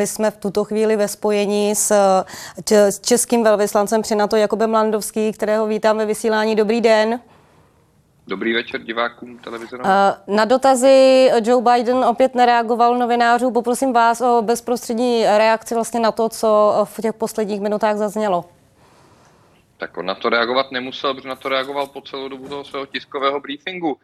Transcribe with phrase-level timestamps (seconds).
[0.00, 1.92] My jsme v tuto chvíli ve spojení s,
[2.70, 6.56] s českým velvyslancem při NATO Jakubem Landovský, kterého vítám ve vysílání.
[6.56, 7.20] Dobrý den.
[8.26, 9.76] Dobrý večer divákům televize.
[10.26, 13.50] Na dotazy Joe Biden opět nereagoval novinářů.
[13.50, 18.44] Poprosím vás o bezprostřední reakci vlastně na to, co v těch posledních minutách zaznělo.
[19.76, 22.86] Tak on na to reagovat nemusel, protože na to reagoval po celou dobu toho svého
[22.86, 23.96] tiskového briefingu.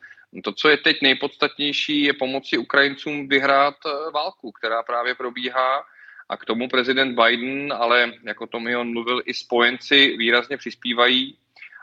[0.45, 5.85] To, co je teď nejpodstatnější, je pomoci Ukrajincům vyhrát eh, válku, která právě probíhá
[6.29, 11.37] a k tomu prezident Biden, ale jako Tommy on mluvil, i spojenci výrazně přispívají.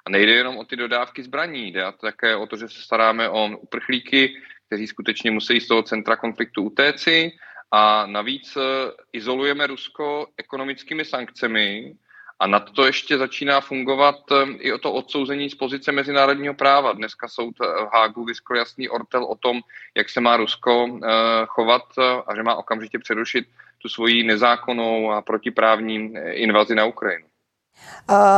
[0.05, 3.57] A nejde jenom o ty dodávky zbraní, jde také o to, že se staráme o
[3.57, 7.31] uprchlíky, kteří skutečně musí z toho centra konfliktu utéci
[7.71, 8.62] a navíc eh,
[9.13, 11.95] izolujeme Rusko ekonomickými sankcemi,
[12.39, 16.93] a nad to ještě začíná fungovat eh, i o to odsouzení z pozice mezinárodního práva.
[16.93, 19.59] Dneska soud eh, v Hágu vyskl jasný ortel o tom,
[19.98, 21.07] jak se má Rusko eh,
[21.45, 21.84] chovat
[22.27, 23.45] a že má okamžitě přerušit
[23.81, 27.25] tu svoji nezákonnou a protiprávní invazi na Ukrajinu.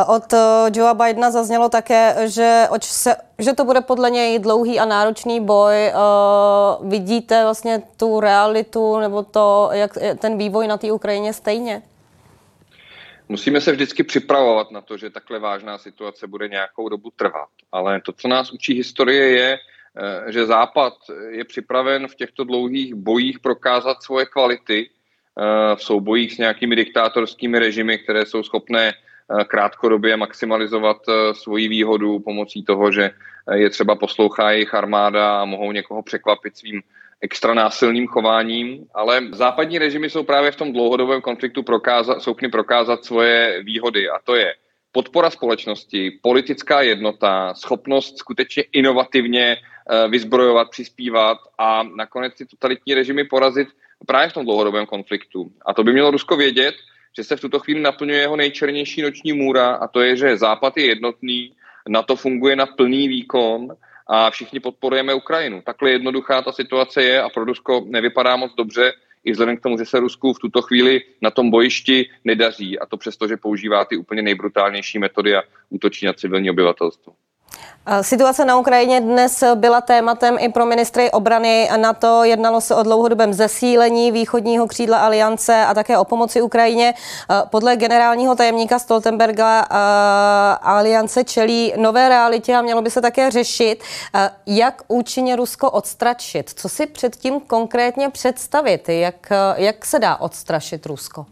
[0.08, 0.34] Od
[0.76, 5.92] Joea Bidena zaznělo také, že, se, že to bude podle něj dlouhý a náročný boj.
[6.82, 11.82] Vidíte vlastně tu realitu nebo to, jak ten vývoj na té Ukrajině stejně?
[13.32, 17.50] Musíme se vždycky připravovat na to, že takhle vážná situace bude nějakou dobu trvat.
[17.72, 20.94] Ale to, co nás učí historie, je, eh, že Západ
[21.30, 27.60] je připraven v těchto dlouhých bojích prokázat svoje kvality eh, v soubojích s nějakými diktátorskými
[27.60, 30.98] režimy, které jsou schopné eh, krátkodobě maximalizovat
[31.32, 33.12] svoji výhodu pomocí toho, že
[33.54, 36.82] je třeba poslouchá jejich armáda a mohou někoho překvapit svým
[37.22, 43.06] extra násilným chováním, ale západní režimy jsou právě v tom dlouhodobém konfliktu prokázat, schopny prokázat
[43.06, 44.54] svoje výhody a to je
[44.92, 53.24] podpora společnosti, politická jednota, schopnost skutečně inovativně eh, vyzbrojovat, přispívat a nakonec ty totalitní režimy
[53.24, 53.68] porazit
[54.08, 55.52] právě v tom dlouhodobém konfliktu.
[55.66, 56.76] A to by mělo Rusko vědět,
[57.18, 60.78] že se v tuto chvíli naplňuje jeho nejčernější noční můra a to je, že Západ
[60.78, 61.54] je jednotný,
[61.88, 63.68] na to funguje na plný výkon
[64.14, 65.62] a všichni podporujeme Ukrajinu.
[65.62, 69.78] Takhle jednoduchá ta situace je a pro Rusko nevypadá moc dobře, i vzhledem k tomu,
[69.78, 73.86] že se Rusku v tuto chvíli na tom bojišti nedaří a to přesto, že používá
[73.86, 77.14] ty úplně nejbrutálnější metody a útočí na civilní obyvatelstvo.
[78.02, 82.84] Situace na Ukrajině dnes byla tématem i pro ministry obrany na to Jednalo se o
[82.84, 86.94] dlouhodobém zesílení východního křídla aliance a také o pomoci Ukrajině.
[87.50, 89.60] Podle generálního tajemníka Stoltenberga
[90.62, 93.84] aliance čelí nové realitě a mělo by se také řešit,
[94.46, 96.52] jak účinně Rusko odstračit.
[96.56, 98.90] Co si předtím konkrétně představit?
[98.90, 101.26] Jak, jak se dá odstrašit Rusko?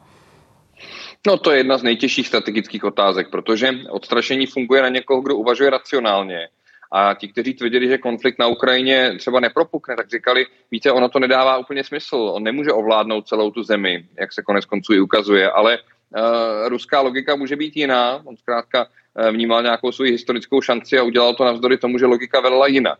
[1.27, 5.69] No to je jedna z nejtěžších strategických otázek, protože odstrašení funguje na někoho, kdo uvažuje
[5.69, 6.47] racionálně.
[6.91, 11.19] A ti, kteří tvrdili, že konflikt na Ukrajině třeba nepropukne, tak říkali, víte, ono to
[11.19, 12.15] nedává úplně smysl.
[12.15, 17.01] On nemůže ovládnout celou tu zemi, jak se konec konců i ukazuje, ale uh, ruská
[17.01, 18.21] logika může být jiná.
[18.25, 22.39] On zkrátka uh, vnímal nějakou svou historickou šanci a udělal to navzdory tomu, že logika
[22.39, 22.99] velela jinak.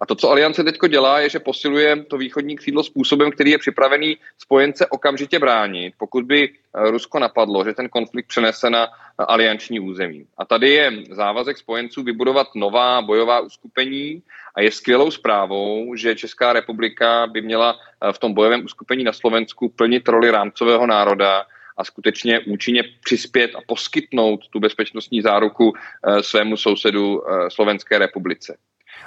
[0.00, 3.58] A to, co Aliance teď dělá, je, že posiluje to východní křídlo způsobem, který je
[3.58, 8.88] připravený spojence okamžitě bránit, pokud by eh, Rusko napadlo, že ten konflikt přenese na eh,
[9.18, 10.26] alianční území.
[10.38, 14.22] A tady je závazek spojenců vybudovat nová bojová uskupení
[14.54, 19.12] a je skvělou zprávou, že Česká republika by měla eh, v tom bojovém uskupení na
[19.12, 21.44] Slovensku plnit roli rámcového národa
[21.76, 25.72] a skutečně účinně přispět a poskytnout tu bezpečnostní záruku
[26.20, 28.56] svému sousedu Slovenské republice.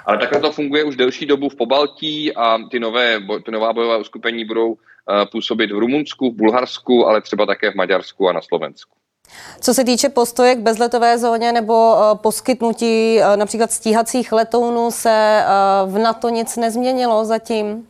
[0.06, 3.96] Ale takhle to funguje už delší dobu v Pobaltí a ty, nové, ty nová bojová
[3.96, 8.40] uskupení budou eh, působit v Rumunsku, v Bulharsku, ale třeba také v Maďarsku a na
[8.40, 8.96] Slovensku.
[9.60, 15.44] Co se týče postoje k bezletové zóně nebo eh, poskytnutí eh, například stíhacích letounů, se
[15.86, 17.86] v NATO nic nezměnilo zatím?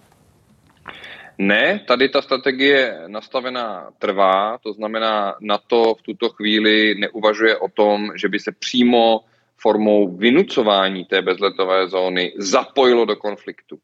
[1.38, 8.10] Ne, tady ta strategie nastavená trvá, to znamená, NATO v tuto chvíli neuvažuje o tom,
[8.14, 9.20] že by se přímo
[9.60, 13.78] formou vynucování té bezletové zóny zapojilo do konfliktu.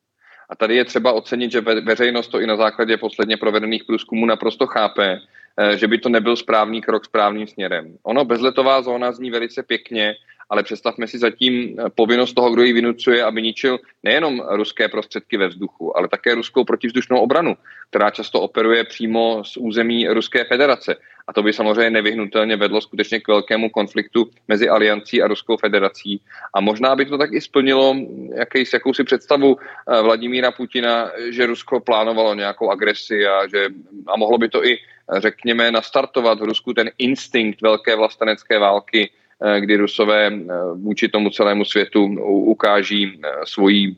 [0.50, 4.66] A tady je třeba ocenit, že veřejnost to i na základě posledně provedených průzkumů naprosto
[4.66, 5.18] chápe,
[5.56, 7.96] eh, že by to nebyl správný krok správným směrem.
[8.02, 10.14] Ono bezletová zóna zní velice pěkně,
[10.50, 15.36] ale představme si zatím eh, povinnost toho, kdo ji vynucuje, aby ničil nejenom ruské prostředky
[15.36, 17.56] ve vzduchu, ale také ruskou protivzdušnou obranu,
[17.90, 20.96] která často operuje přímo z území Ruské federace.
[21.28, 26.20] A to by samozřejmě nevyhnutelně vedlo skutečně k velkému konfliktu mezi aliancí a Ruskou federací.
[26.54, 27.96] A možná by to tak i splnilo
[28.34, 33.66] jakýsi, jakousi představu eh, Vladimíra Putina, že Rusko plánovalo nějakou agresi a, že,
[34.06, 34.78] a mohlo by to i,
[35.16, 39.19] řekněme, nastartovat v Rusku ten instinkt velké vlastenecké války, eh,
[39.58, 43.96] kdy Rusové eh, vůči tomu celému světu ukáží svoji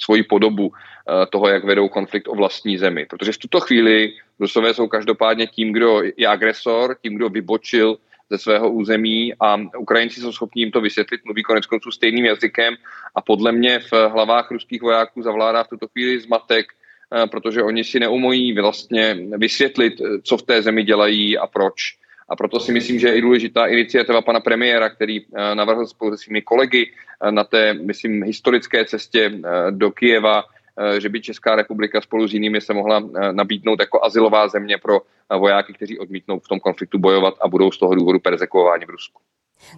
[0.00, 0.72] svoji podobu
[1.30, 3.06] toho, jak vedou konflikt o vlastní zemi.
[3.10, 7.98] Protože v tuto chvíli Rusové jsou každopádně tím, kdo je agresor, tím, kdo vybočil
[8.30, 12.74] ze svého území a Ukrajinci jsou schopni jim to vysvětlit, mluví konec konců stejným jazykem
[13.14, 16.66] a podle mě v hlavách ruských vojáků zavládá v tuto chvíli zmatek,
[17.14, 21.97] eh, protože oni si neumojí vlastně vysvětlit, eh, co v té zemi dělají a proč.
[22.28, 26.10] A proto si myslím, že je i důležitá iniciativa pana premiéra, který eh, navrhl spolu
[26.10, 26.92] se svými kolegy
[27.30, 29.32] na té, myslím, historické cestě
[29.70, 30.44] do Kijeva,
[30.98, 33.02] že by Česká republika spolu s jinými se mohla
[33.32, 35.00] nabídnout jako asilová země pro
[35.38, 39.20] vojáky, kteří odmítnou v tom konfliktu bojovat a budou z toho důvodu perzekováni v Rusku.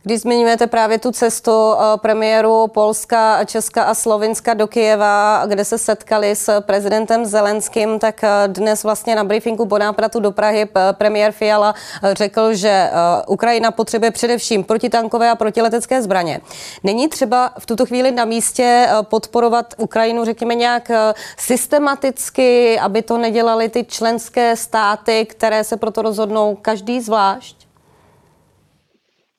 [0.03, 5.79] Když zmiňujete právě tu cestu eh, premiéru Polska, Česka a Slovinska do Kijeva, kde se
[5.79, 11.33] setkali s prezidentem Zelenským, tak eh, dnes vlastně na briefingu po nápratu do Prahy premiér
[11.33, 12.91] Fiala eh, řekl, že
[13.27, 16.41] Ukrajina potřebuje především protitankové a protiletecké zbraně.
[16.83, 20.91] Není třeba v tuto chvíli na místě podporovat Ukrajinu, řekněme nějak
[21.37, 27.60] systematicky, aby to nedělali ty členské státy, které se proto rozhodnou každý zvlášť?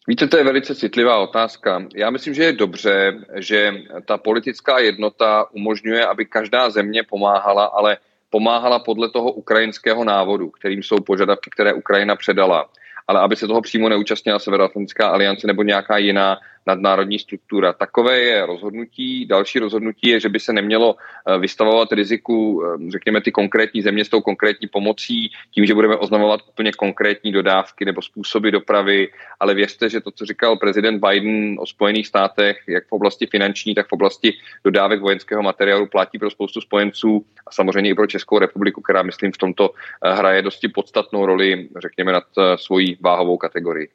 [0.08, 1.84] Víte, to je velice citlivá otázka.
[1.96, 3.74] Já myslím, že je dobře, že
[4.06, 7.98] ta politická jednota umožňuje, aby každá země pomáhala, ale
[8.30, 12.70] pomáhala podle toho ukrajinského návodu, kterým jsou požadavky, které Ukrajina předala.
[13.08, 16.38] Ale aby se toho přímo neúčastnila Severoatlantická aliance nebo nějaká jiná
[16.68, 17.74] nadnárodní struktura.
[17.74, 19.26] Takové je rozhodnutí.
[19.26, 24.06] Další rozhodnutí je, že by se nemělo eh, vystavovat riziku, eh, řekněme, ty konkrétní země
[24.06, 29.10] s tou konkrétní pomocí, tím, že budeme oznamovat úplně konkrétní dodávky nebo způsoby dopravy,
[29.40, 33.76] ale věřte, že to, co říkal prezident Biden o Spojených státech, jak v oblasti finanční,
[33.76, 34.34] tak v oblasti
[34.64, 39.32] dodávek vojenského materiálu, platí pro spoustu spojenců a samozřejmě i pro Českou republiku, která, myslím,
[39.32, 39.70] v tomto
[40.06, 42.24] eh, hraje dosti podstatnou roli, řekněme, nad
[42.56, 43.90] svojí váhovou kategorii.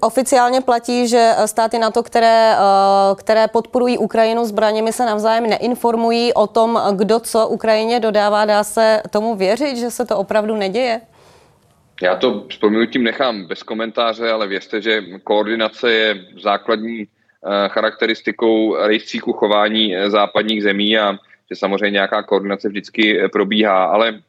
[0.00, 6.46] Oficiálně platí, že státy NATO, které, eh, které podporují Ukrajinu zbraněmi, se navzájem neinformují o
[6.46, 8.44] tom, kdo co Ukrajině dodává.
[8.44, 11.00] Dá se tomu věřit, že se to opravdu neděje?
[12.02, 12.58] Já to s
[12.92, 20.10] tím nechám bez komentáře, ale věřte, že koordinace je základní eh, charakteristikou rejstříku chování eh,
[20.10, 21.18] západních zemí a
[21.50, 24.20] že samozřejmě nějaká koordinace vždycky probíhá, ale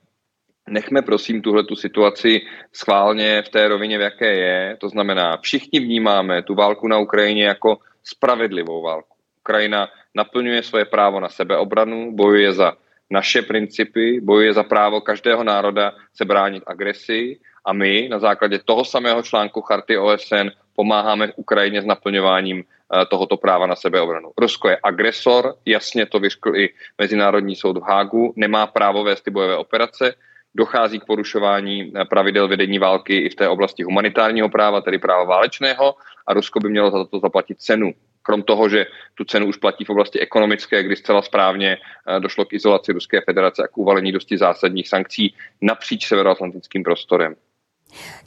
[0.70, 2.42] nechme prosím tuhle tu situaci
[2.74, 4.78] schválně v té rovině, v jaké je.
[4.80, 9.16] To znamená, všichni vnímáme tu válku na Ukrajině jako spravedlivou válku.
[9.40, 12.74] Ukrajina naplňuje svoje právo na sebeobranu, bojuje za
[13.10, 18.86] naše principy, bojuje za právo každého národa se bránit agresi a my na základě toho
[18.86, 24.32] samého článku Charty OSN pomáháme Ukrajině s naplňováním eh, tohoto práva na sebeobranu.
[24.38, 29.32] Rusko je agresor, jasně to vyřkl i Mezinárodní soud v Hágu, nemá právo vést ty
[29.32, 30.14] bojové operace,
[30.56, 35.24] dochází k porušování eh, pravidel vedení války i v té oblasti humanitárního práva, tedy práva
[35.24, 35.96] válečného
[36.28, 37.94] a Rusko by mělo za to zaplatit cenu.
[38.22, 38.86] Krom toho, že
[39.16, 43.22] tu cenu už platí v oblasti ekonomické, kdy zcela správně eh, došlo k izolaci Ruské
[43.22, 47.36] federace a k uvalení dosti zásadních sankcí napříč severoatlantickým prostorem.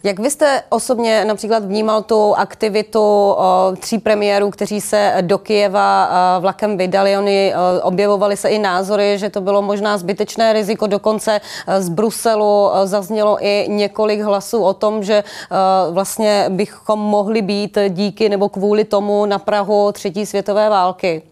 [0.04, 3.36] Jak vy jste osobně například vnímal tu aktivitu
[3.78, 6.08] tří premiérů, kteří se do Kijeva
[6.40, 7.18] vlakem vydali?
[7.18, 10.86] Oni objevovali se i názory, že to bylo možná zbytečné riziko.
[10.86, 11.40] Dokonce
[11.78, 15.24] z Bruselu zaznělo i několik hlasů o tom, že
[15.90, 21.22] vlastně bychom mohli být díky nebo kvůli tomu na Prahu třetí světové války.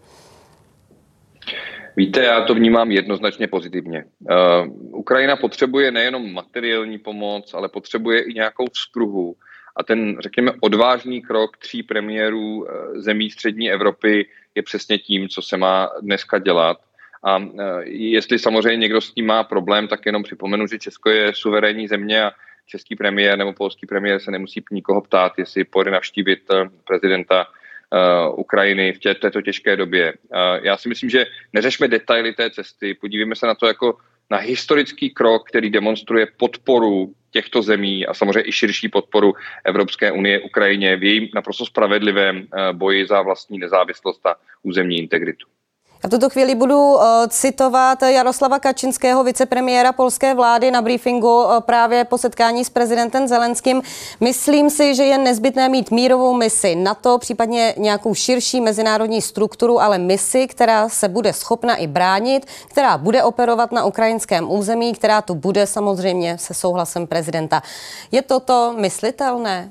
[1.97, 4.05] Víte, já to vnímám jednoznačně pozitivně.
[4.19, 9.35] Uh, Ukrajina potřebuje nejenom materiální pomoc, ale potřebuje i nějakou vzpruhu.
[9.75, 15.41] A ten, řekněme, odvážný krok tří premiérů uh, zemí střední Evropy je přesně tím, co
[15.41, 16.77] se má dneska dělat.
[17.23, 17.53] A uh,
[17.85, 22.23] jestli samozřejmě někdo s tím má problém, tak jenom připomenu, že Česko je suverénní země
[22.23, 22.31] a
[22.65, 26.39] český premiér nebo polský premiér se nemusí nikoho ptát, jestli půjde navštívit
[26.87, 27.47] prezidenta
[27.91, 30.13] uh, Ukrajiny v této těžké době.
[30.13, 33.97] Uh, já si myslím, že neřešme detaily té cesty, podívejme se na to jako
[34.29, 39.33] na historický krok, který demonstruje podporu těchto zemí a samozřejmě i širší podporu
[39.65, 45.47] Evropské unie Ukrajině v jejím naprosto spravedlivém uh, boji za vlastní nezávislost a územní integritu.
[46.03, 52.05] V tuto chvíli budu uh, citovat Jaroslava Kačinského, vicepremiéra polské vlády na briefingu uh, právě
[52.05, 53.81] po setkání s prezidentem Zelenským.
[54.19, 59.97] Myslím si, že je nezbytné mít mírovou misi NATO, případně nějakou širší mezinárodní strukturu, ale
[59.97, 65.35] misi, která se bude schopna i bránit, která bude operovat na ukrajinském území, která tu
[65.35, 67.61] bude samozřejmě se souhlasem prezidenta.
[68.11, 69.69] Je toto myslitelné?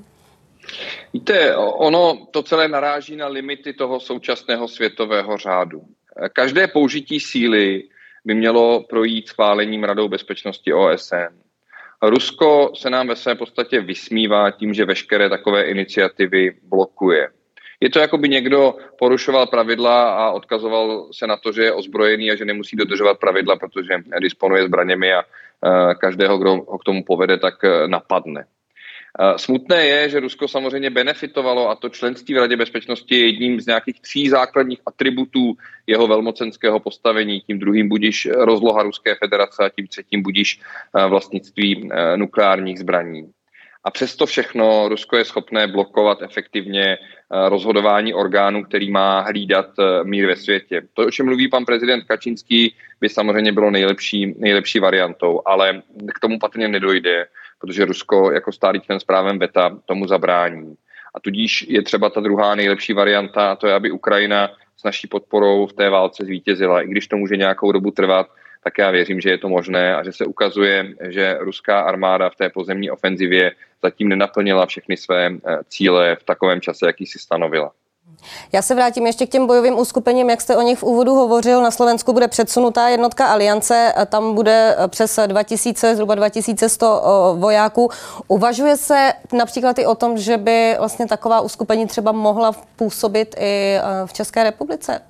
[1.12, 5.82] Víte, ono to celé naráží na limity toho současného světového řádu.
[6.32, 7.82] Každé použití síly
[8.24, 11.34] by mělo projít schválením Radou bezpečnosti OSN.
[12.02, 17.28] Rusko se nám ve své podstatě vysmívá tím, že veškeré takové iniciativy blokuje.
[17.80, 22.30] Je to jako by někdo porušoval pravidla a odkazoval se na to, že je ozbrojený
[22.30, 25.24] a že nemusí dodržovat pravidla, protože disponuje zbraněmi a
[25.94, 27.54] každého, kdo ho k tomu povede, tak
[27.86, 28.44] napadne.
[29.36, 33.66] Smutné je, že Rusko samozřejmě benefitovalo a to členství v Radě bezpečnosti je jedním z
[33.66, 35.54] nějakých tří základních atributů
[35.86, 37.40] jeho velmocenského postavení.
[37.40, 40.60] Tím druhým budíš rozloha Ruské federace a tím třetím budíš
[41.08, 43.30] vlastnictví nukleárních zbraní.
[43.84, 46.98] A přesto všechno Rusko je schopné blokovat efektivně
[47.48, 49.66] rozhodování orgánů, který má hlídat
[50.02, 50.82] mír ve světě.
[50.94, 55.82] To, o čem mluví pan prezident Kačínský, by samozřejmě bylo nejlepší, nejlepší variantou, ale
[56.14, 57.26] k tomu patrně nedojde
[57.60, 60.74] protože Rusko jako stálý člen s právem VETA tomu zabrání.
[61.14, 65.06] A tudíž je třeba ta druhá nejlepší varianta, a to je, aby Ukrajina s naší
[65.06, 66.82] podporou v té válce zvítězila.
[66.82, 68.26] I když to může nějakou dobu trvat,
[68.64, 72.36] tak já věřím, že je to možné a že se ukazuje, že ruská armáda v
[72.36, 73.52] té pozemní ofenzivě
[73.82, 77.72] zatím nenaplnila všechny své eh, cíle v takovém čase, jaký si stanovila.
[78.52, 81.62] Já se vrátím ještě k těm bojovým uskupením, jak jste o nich v úvodu hovořil.
[81.62, 87.90] Na Slovensku bude předsunutá jednotka Aliance, tam bude přes 2000, zhruba 2100 vojáků.
[88.28, 93.74] Uvažuje se například i o tom, že by vlastně taková uskupení třeba mohla působit i
[93.74, 95.00] e, v České republice?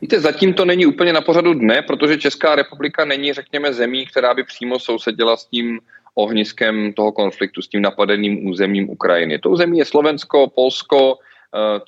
[0.00, 4.34] Víte, zatím to není úplně na pořadu dne, protože Česká republika není, řekněme, zemí, která
[4.34, 5.80] by přímo sousedila s tím
[6.14, 9.38] ohniskem toho konfliktu, s tím napadeným územím Ukrajiny.
[9.38, 11.29] To území je Slovensko, Polsko, Eh,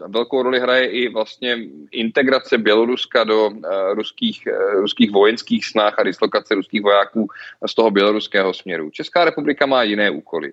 [0.09, 1.59] velkou roli hraje i vlastně
[1.91, 7.29] integrace Běloruska do eh, ruských, eh, ruských vojenských snah a dislokace ruských vojáků
[7.67, 8.91] z toho běloruského směru.
[8.91, 10.53] Česká republika má jiné úkoly.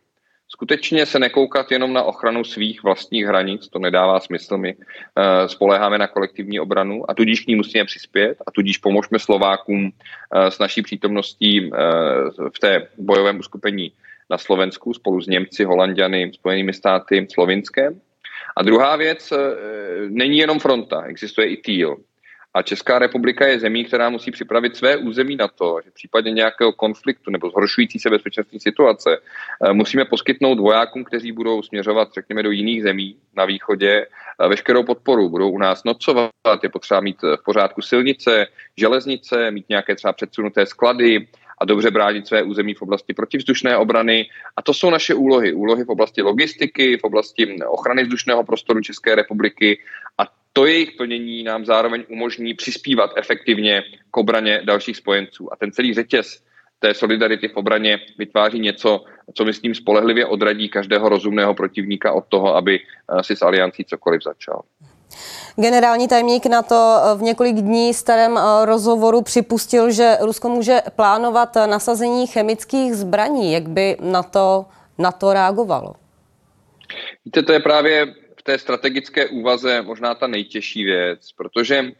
[0.51, 4.57] Skutečně se nekoukat jenom na ochranu svých vlastních hranic, to nedává smysl.
[4.57, 4.75] My
[5.47, 9.91] spoléháme na kolektivní obranu a tudíž k ní musíme přispět a tudíž pomožme Slovákům
[10.49, 11.71] s naší přítomností
[12.53, 13.91] v té bojovém uskupení
[14.29, 18.01] na Slovensku spolu s Němci, Holandiany, Spojenými státy, Slovinskem
[18.59, 19.37] a druhá věc, eh,
[20.09, 21.97] není jenom fronta, existuje i TIL.
[22.53, 26.31] A Česká republika je zemí, která musí připravit své území na to, že v případě
[26.31, 32.43] nějakého konfliktu nebo zhoršující se bezpečnostní situace eh, musíme poskytnout vojákům, kteří budou směřovat, řekněme,
[32.43, 35.29] do jiných zemí na východě, eh, veškerou podporu.
[35.29, 36.31] Budou u nás nocovat,
[36.63, 38.47] je potřeba mít v pořádku silnice,
[38.77, 41.27] železnice, mít nějaké třeba předsunuté sklady,
[41.59, 44.29] a dobře bránit své území v oblasti protivzdušné obrany.
[44.57, 45.53] A to jsou naše úlohy.
[45.53, 49.79] Úlohy v oblasti logistiky, v oblasti ochrany vzdušného prostoru České republiky
[50.17, 50.23] a
[50.53, 55.53] to jejich plnění nám zároveň umožní přispívat efektivně k obraně dalších spojenců.
[55.53, 56.43] A ten celý řetěz
[56.79, 62.55] té solidarity v obraně vytváří něco, co myslím spolehlivě odradí každého rozumného protivníka od toho,
[62.55, 64.61] aby eh, si s aliancí cokoliv začal.
[65.55, 70.81] Generální tajemník na to eh, v několik dní starém eh, rozhovoru připustil, že Rusko může
[70.95, 73.53] plánovat nasazení chemických zbraní.
[73.53, 74.65] Jak by na to,
[74.97, 75.95] na to reagovalo?
[77.25, 78.05] Víte, to je právě
[78.39, 81.91] v té strategické úvaze možná ta nejtěžší věc, protože eh,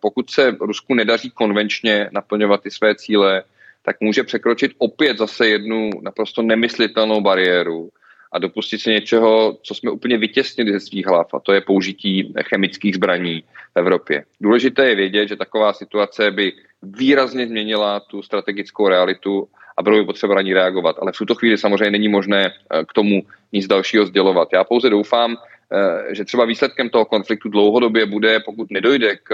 [0.00, 3.42] pokud se Rusku nedaří konvenčně naplňovat ty své cíle,
[3.82, 7.90] tak může překročit opět zase jednu naprosto nemyslitelnou bariéru,
[8.36, 12.34] a dopustit se něčeho, co jsme úplně vytěsnili ze svých hlav, a to je použití
[12.42, 14.24] chemických zbraní v Evropě.
[14.40, 16.52] Důležité je vědět, že taková situace by
[16.82, 20.96] výrazně změnila tu strategickou realitu a bylo by potřeba na ní reagovat.
[21.00, 24.48] Ale v tuto chvíli samozřejmě není možné eh, k tomu nic dalšího sdělovat.
[24.52, 29.32] Já pouze doufám, eh, že třeba výsledkem toho konfliktu dlouhodobě bude, pokud nedojde k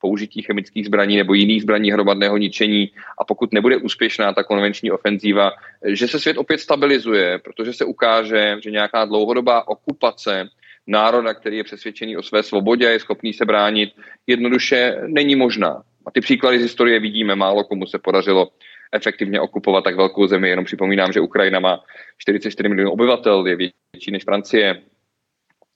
[0.00, 5.52] použití chemických zbraní nebo jiných zbraní hromadného ničení a pokud nebude úspěšná ta konvenční ofenzíva,
[5.86, 10.48] že se svět opět stabilizuje, protože se ukáže, že nějaká dlouhodobá okupace
[10.86, 13.90] národa, který je přesvědčený o své svobodě a je schopný se bránit,
[14.26, 15.82] jednoduše není možná.
[16.06, 18.48] A ty příklady z historie vidíme, málo komu se podařilo
[18.92, 20.48] efektivně okupovat tak velkou zemi.
[20.48, 21.80] Jenom připomínám, že Ukrajina má
[22.18, 24.82] 44 milionů obyvatel, je větší než Francie.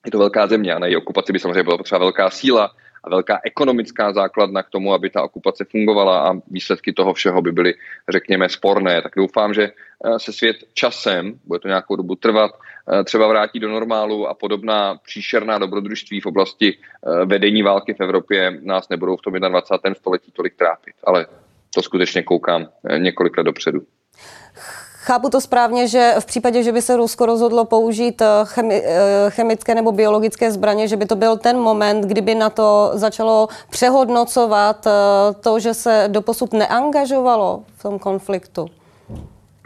[0.05, 2.71] Je to velká země a na její okupaci by samozřejmě byla potřeba velká síla
[3.05, 7.53] a velká ekonomická základna k tomu, aby ta okupace fungovala a výsledky toho všeho by
[7.53, 7.75] byly,
[8.09, 9.03] řekněme, sporné.
[9.03, 12.51] Tak doufám, že eh, se svět časem, bude to nějakou dobu trvat,
[12.93, 18.01] eh, třeba vrátí do normálu a podobná příšerná dobrodružství v oblasti eh, vedení války v
[18.01, 19.95] Evropě nás nebudou v tom 21.
[19.95, 20.95] století tolik trápit.
[21.05, 21.27] Ale
[21.75, 22.69] to skutečně koukám
[22.99, 23.81] několik let dopředu.
[25.07, 29.01] Chápu to správně, že v případě, že by se Rusko rozhodlo použít eh, chemi, eh,
[29.29, 34.87] chemické nebo biologické zbraně, že by to byl ten moment, kdyby na to začalo přehodnocovat
[34.87, 34.91] eh,
[35.41, 38.67] to, že se doposud neangažovalo v tom konfliktu?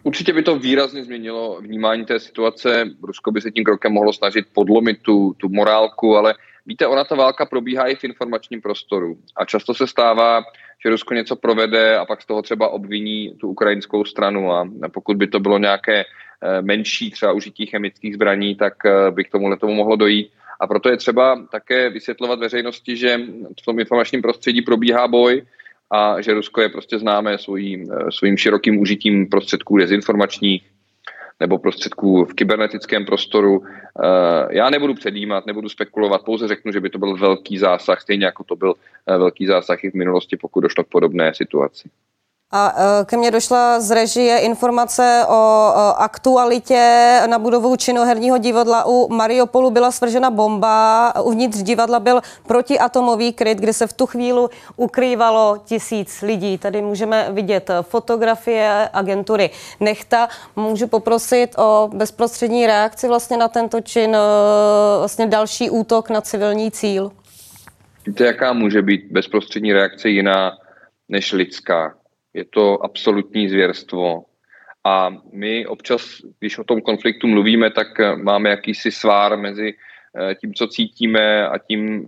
[0.03, 2.85] Určitě by to výrazně změnilo vnímání té situace.
[3.03, 6.35] Rusko by se tím krokem mohlo snažit podlomit tu, tu morálku, ale
[6.67, 9.17] víte, ona ta válka probíhá i v informačním prostoru.
[9.37, 10.43] A často se stává,
[10.83, 15.17] že Rusko něco provede a pak z toho třeba obviní tu ukrajinskou stranu a pokud
[15.17, 19.57] by to bylo nějaké eh, menší třeba užití chemických zbraní, tak eh, by k tomu
[19.57, 20.31] tomu mohlo dojít.
[20.61, 23.19] A proto je třeba také vysvětlovat veřejnosti, že
[23.61, 25.43] v tom informačním prostředí probíhá boj
[25.91, 30.63] a že Rusko je prostě známé svým, svým širokým užitím prostředků dezinformačních,
[31.41, 33.63] nebo prostředků v kybernetickém prostoru.
[33.67, 38.27] Eh, já nebudu předjímat, nebudu spekulovat, pouze řeknu, že by to byl velký zásah, stejně
[38.27, 38.75] jako to byl
[39.07, 41.91] eh, velký zásah i v minulosti, pokud došlo k podobné situaci.
[42.53, 49.09] A e, ke mně došla z režie informace o aktualitě na budovu činoherního divadla u
[49.09, 51.13] Mariupolu byla svržena bomba.
[51.23, 54.41] Uvnitř divadla byl protiatomový kryt, kde se v tu chvíli
[54.77, 56.59] ukrývalo tisíc lidí.
[56.59, 59.51] Tady můžeme vidět fotografie agentury
[59.81, 60.29] Nechta.
[60.57, 64.19] Můžu poprosit o bezprostřední reakci vlastně na tento čin, e,
[64.99, 67.13] vlastně další útok na civilní cíl.
[68.07, 70.53] Víte, jaká může být bezprostřední reakce jiná
[71.09, 71.98] než lidská?
[72.39, 74.25] Je to absolutní zvěrstvo.
[74.85, 80.35] A my občas, když o tom konfliktu mluvíme, tak eh, máme jakýsi svár mezi eh,
[80.35, 82.07] tím, co cítíme a tím,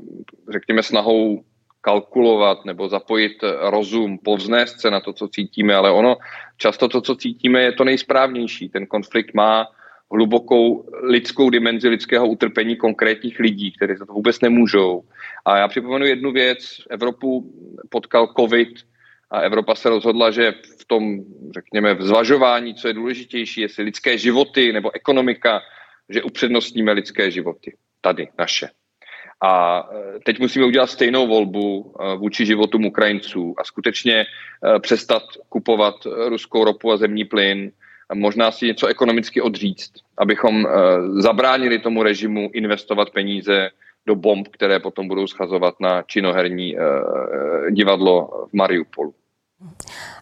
[0.48, 1.42] řekněme, snahou
[1.80, 6.16] kalkulovat nebo zapojit rozum, povznést se na to, co cítíme, ale ono
[6.56, 8.68] často to, co cítíme, je to nejsprávnější.
[8.68, 9.66] Ten konflikt má
[10.12, 15.02] hlubokou lidskou dimenzi lidského utrpení konkrétních lidí, kteří za to vůbec nemůžou.
[15.44, 16.58] A já připomenu jednu věc.
[16.90, 17.52] Evropu
[17.88, 18.68] potkal covid,
[19.30, 21.18] a Evropa se rozhodla, že v tom,
[21.54, 25.60] řekněme, v zvažování, co je důležitější, jestli lidské životy nebo ekonomika,
[26.08, 27.76] že upřednostníme lidské životy.
[28.00, 28.68] Tady, naše.
[29.42, 34.26] A e, teď musíme udělat stejnou volbu e, vůči životům Ukrajinců a skutečně e,
[34.80, 35.94] přestat kupovat
[36.28, 37.72] ruskou ropu a zemní plyn,
[38.14, 40.66] možná si něco ekonomicky odříct, abychom
[41.18, 43.70] zabránili tomu režimu investovat peníze
[44.06, 46.76] do bomb, které potom budou schazovat na činoherní
[47.70, 49.14] divadlo v Mariupolu.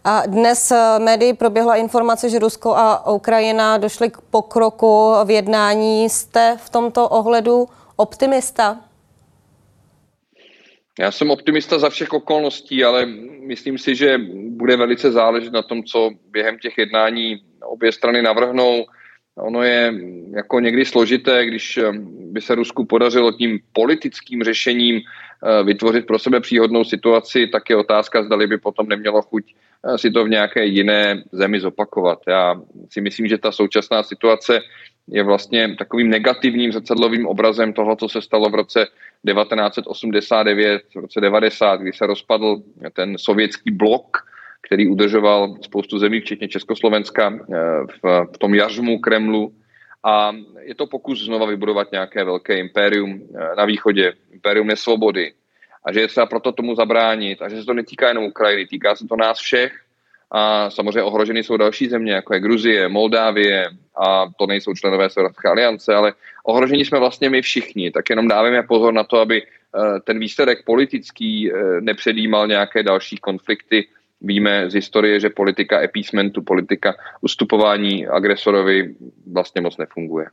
[0.05, 6.09] A dnes eh, médii proběhla informace, že Rusko a Ukrajina došly k pokroku v jednání.
[6.09, 8.81] Jste v tomto ohledu optimista?
[10.99, 13.07] Já jsem optimista za všech okolností, ale
[13.47, 14.19] myslím si, že
[14.49, 18.85] bude velice záležet na tom, co během těch jednání obě strany navrhnou.
[19.39, 19.95] Ono je
[20.31, 21.93] jako někdy složité, když eh,
[22.31, 27.77] by se Rusku podařilo tím politickým řešením eh, vytvořit pro sebe příhodnou situaci, tak je
[27.77, 32.19] otázka, zdali by potom nemělo chuť eh, si to v nějaké jiné zemi zopakovat.
[32.29, 32.55] Já
[32.91, 34.61] si myslím, že ta současná situace
[35.09, 38.87] je vlastně takovým negativním zrcadlovým obrazem toho, co se stalo v roce
[39.27, 44.28] 1989, v roce 90, kdy se rozpadl ten sovětský blok,
[44.61, 47.57] který udržoval spoustu zemí, včetně Československa, eh,
[48.03, 49.53] v, v tom jařmu Kremlu.
[50.05, 55.33] A je to pokus znova vybudovat nějaké velké impérium eh, na východě, impérium nesvobody.
[55.85, 57.43] A že je třeba proto tomu zabránit.
[57.43, 59.73] A že se to netýká jenom Ukrajiny, týká se to nás všech.
[60.31, 65.49] A samozřejmě ohroženy jsou další země, jako je Gruzie, Moldávie, a to nejsou členové Severovské
[65.49, 66.13] aliance, ale
[66.45, 67.91] ohroženi jsme vlastně my všichni.
[67.91, 73.89] Tak jenom dáváme pozor na to, aby eh, ten výsledek politický nepředjímal nějaké další konflikty
[74.21, 78.95] Víme z historie, že politika appeasementu, politika ustupování agresorovi
[79.33, 80.27] vlastně moc nefunguje.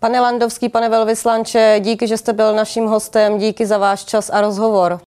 [0.00, 4.40] Pane Landovský, pane velvyslanče, díky, že jste byl naším hostem, díky za váš čas a
[4.40, 4.98] rozhovor.